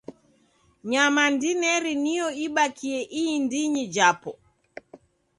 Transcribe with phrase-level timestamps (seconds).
[0.91, 4.31] Nyama ndineri nio ibakie indinyi japo.